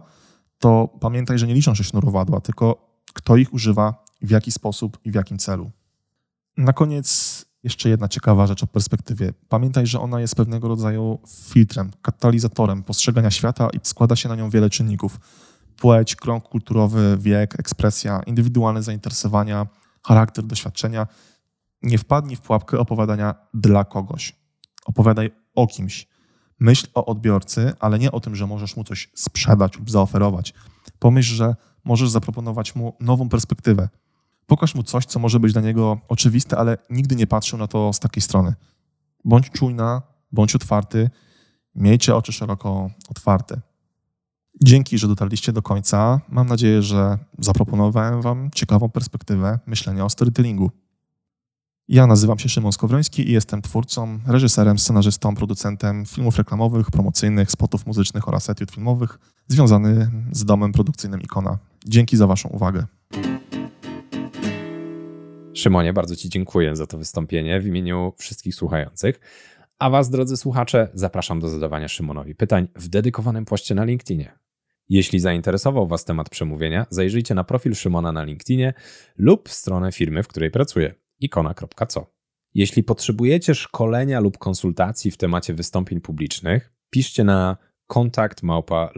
to 0.59 0.87
pamiętaj, 0.99 1.37
że 1.37 1.47
nie 1.47 1.53
liczą 1.53 1.75
się 1.75 1.83
sznurowadła, 1.83 2.41
tylko 2.41 2.93
kto 3.13 3.37
ich 3.37 3.53
używa, 3.53 4.02
w 4.23 4.29
jaki 4.29 4.51
sposób 4.51 4.99
i 5.05 5.11
w 5.11 5.15
jakim 5.15 5.37
celu. 5.37 5.71
Na 6.57 6.73
koniec 6.73 7.45
jeszcze 7.63 7.89
jedna 7.89 8.07
ciekawa 8.07 8.47
rzecz 8.47 8.63
o 8.63 8.67
perspektywie. 8.67 9.33
Pamiętaj, 9.49 9.87
że 9.87 9.99
ona 9.99 10.21
jest 10.21 10.35
pewnego 10.35 10.67
rodzaju 10.67 11.19
filtrem, 11.27 11.91
katalizatorem 12.01 12.83
postrzegania 12.83 13.31
świata 13.31 13.69
i 13.73 13.79
składa 13.83 14.15
się 14.15 14.29
na 14.29 14.35
nią 14.35 14.49
wiele 14.49 14.69
czynników. 14.69 15.19
Płeć, 15.77 16.15
krąg 16.15 16.43
kulturowy, 16.43 17.17
wiek, 17.19 17.59
ekspresja, 17.59 18.21
indywidualne 18.25 18.83
zainteresowania, 18.83 19.67
charakter, 20.03 20.45
doświadczenia. 20.45 21.07
Nie 21.81 21.97
wpadnij 21.97 22.35
w 22.35 22.41
pułapkę 22.41 22.79
opowiadania 22.79 23.35
dla 23.53 23.83
kogoś. 23.83 24.35
Opowiadaj 24.85 25.31
o 25.55 25.67
kimś. 25.67 26.07
Myśl 26.59 26.87
o 26.93 27.05
odbiorcy, 27.05 27.73
ale 27.79 27.99
nie 27.99 28.11
o 28.11 28.19
tym, 28.19 28.35
że 28.35 28.47
możesz 28.47 28.75
mu 28.75 28.83
coś 28.83 29.11
sprzedać 29.15 29.77
lub 29.77 29.91
zaoferować. 29.91 30.53
Pomyśl, 30.99 31.35
że 31.35 31.55
możesz 31.83 32.09
zaproponować 32.09 32.75
mu 32.75 32.97
nową 32.99 33.29
perspektywę. 33.29 33.89
Pokaż 34.47 34.75
mu 34.75 34.83
coś, 34.83 35.05
co 35.05 35.19
może 35.19 35.39
być 35.39 35.53
dla 35.53 35.61
niego 35.61 35.99
oczywiste, 36.07 36.57
ale 36.57 36.77
nigdy 36.89 37.15
nie 37.15 37.27
patrzył 37.27 37.59
na 37.59 37.67
to 37.67 37.93
z 37.93 37.99
takiej 37.99 38.21
strony. 38.21 38.53
Bądź 39.25 39.49
czujna, 39.49 40.01
bądź 40.31 40.55
otwarty, 40.55 41.09
miejcie 41.75 42.15
oczy 42.15 42.31
szeroko 42.31 42.89
otwarte. 43.09 43.61
Dzięki, 44.63 44.97
że 44.97 45.07
dotarliście 45.07 45.53
do 45.53 45.61
końca. 45.61 46.21
Mam 46.29 46.47
nadzieję, 46.47 46.81
że 46.81 47.17
zaproponowałem 47.39 48.21
Wam 48.21 48.49
ciekawą 48.55 48.89
perspektywę 48.89 49.59
myślenia 49.65 50.05
o 50.05 50.09
storytellingu. 50.09 50.71
Ja 51.87 52.07
nazywam 52.07 52.39
się 52.39 52.49
Szymon 52.49 52.71
Skowroński 52.71 53.29
i 53.29 53.31
jestem 53.31 53.61
twórcą, 53.61 54.19
reżyserem, 54.27 54.79
scenarzystą, 54.79 55.35
producentem 55.35 56.05
filmów 56.05 56.37
reklamowych, 56.37 56.91
promocyjnych, 56.91 57.51
spotów 57.51 57.85
muzycznych 57.85 58.27
oraz 58.27 58.49
etiud 58.49 58.71
filmowych, 58.71 59.19
związany 59.47 60.11
z 60.31 60.45
domem 60.45 60.71
produkcyjnym 60.71 61.21
Ikona. 61.21 61.57
Dzięki 61.85 62.17
za 62.17 62.27
Waszą 62.27 62.49
uwagę. 62.49 62.85
Szymonie, 65.53 65.93
bardzo 65.93 66.15
Ci 66.15 66.29
dziękuję 66.29 66.75
za 66.75 66.87
to 66.87 66.97
wystąpienie 66.97 67.59
w 67.59 67.67
imieniu 67.67 68.13
wszystkich 68.17 68.55
słuchających. 68.55 69.19
A 69.79 69.89
Was, 69.89 70.09
drodzy 70.09 70.37
słuchacze, 70.37 70.89
zapraszam 70.93 71.39
do 71.39 71.49
zadawania 71.49 71.87
Szymonowi 71.87 72.35
pytań 72.35 72.67
w 72.75 72.87
dedykowanym 72.87 73.45
poście 73.45 73.75
na 73.75 73.83
LinkedInie. 73.83 74.31
Jeśli 74.89 75.19
zainteresował 75.19 75.87
Was 75.87 76.05
temat 76.05 76.29
przemówienia, 76.29 76.85
zajrzyjcie 76.89 77.35
na 77.35 77.43
profil 77.43 77.75
Szymona 77.75 78.11
na 78.11 78.23
LinkedInie 78.23 78.73
lub 79.17 79.49
stronę 79.49 79.91
firmy, 79.91 80.23
w 80.23 80.27
której 80.27 80.51
pracuję 80.51 80.93
ikona.co. 81.19 82.13
Jeśli 82.53 82.83
potrzebujecie 82.83 83.55
szkolenia 83.55 84.19
lub 84.19 84.37
konsultacji 84.37 85.11
w 85.11 85.17
temacie 85.17 85.53
wystąpień 85.53 86.01
publicznych, 86.01 86.73
piszcie 86.89 87.23
na 87.23 87.57
kontakt 87.87 88.43
małpa. 88.43 88.91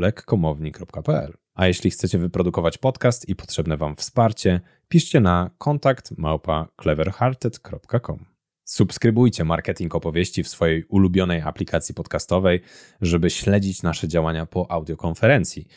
A 1.55 1.67
jeśli 1.67 1.91
chcecie 1.91 2.17
wyprodukować 2.17 2.77
podcast 2.77 3.29
i 3.29 3.35
potrzebne 3.35 3.77
Wam 3.77 3.95
wsparcie, 3.95 4.61
piszcie 4.87 5.19
na 5.19 5.49
kontakt 5.57 6.13
cleverhearted.com. 6.81 8.25
Subskrybujcie 8.63 9.43
marketing 9.43 9.95
opowieści 9.95 10.43
w 10.43 10.47
swojej 10.47 10.83
ulubionej 10.83 11.41
aplikacji 11.41 11.95
podcastowej, 11.95 12.61
żeby 13.01 13.29
śledzić 13.29 13.83
nasze 13.83 14.07
działania 14.07 14.45
po 14.45 14.71
audiokonferencji. 14.71 15.67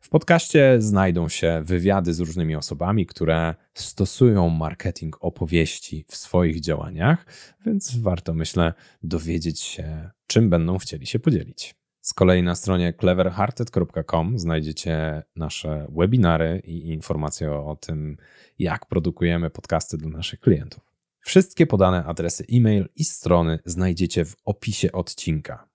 W 0.00 0.08
podcaście 0.08 0.76
znajdą 0.78 1.28
się 1.28 1.62
wywiady 1.64 2.14
z 2.14 2.20
różnymi 2.20 2.56
osobami, 2.56 3.06
które 3.06 3.54
stosują 3.74 4.48
marketing 4.48 5.16
opowieści 5.20 6.04
w 6.08 6.16
swoich 6.16 6.60
działaniach, 6.60 7.26
więc 7.66 7.96
warto, 7.96 8.34
myślę, 8.34 8.72
dowiedzieć 9.02 9.60
się, 9.60 10.10
czym 10.26 10.50
będą 10.50 10.78
chcieli 10.78 11.06
się 11.06 11.18
podzielić. 11.18 11.81
Z 12.02 12.14
kolei 12.14 12.42
na 12.42 12.54
stronie 12.54 12.92
cleverhearted.com 12.92 14.38
znajdziecie 14.38 15.22
nasze 15.36 15.86
webinary 15.96 16.62
i 16.64 16.88
informacje 16.92 17.52
o 17.52 17.76
tym, 17.76 18.16
jak 18.58 18.86
produkujemy 18.86 19.50
podcasty 19.50 19.96
dla 19.96 20.10
naszych 20.10 20.40
klientów. 20.40 20.82
Wszystkie 21.20 21.66
podane 21.66 22.04
adresy 22.04 22.44
e-mail 22.52 22.88
i 22.96 23.04
strony 23.04 23.58
znajdziecie 23.64 24.24
w 24.24 24.36
opisie 24.44 24.92
odcinka. 24.92 25.68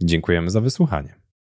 Dziękujemy 0.00 0.50
za 0.50 0.60
wysłuchanie. 0.60 1.21